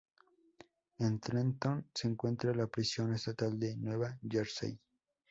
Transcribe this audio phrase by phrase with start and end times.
[0.97, 4.79] En Trenton se encuentra la Prisión Estatal de Nueva Jersey.